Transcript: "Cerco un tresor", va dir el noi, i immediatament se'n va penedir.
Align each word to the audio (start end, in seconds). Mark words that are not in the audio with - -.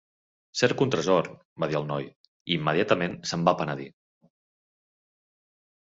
"Cerco 0.61 0.85
un 0.85 0.93
tresor", 0.95 1.29
va 1.63 1.69
dir 1.73 1.77
el 1.81 1.85
noi, 1.91 2.09
i 2.53 2.55
immediatament 2.57 3.21
se'n 3.33 3.47
va 3.51 3.57
penedir. 3.63 3.89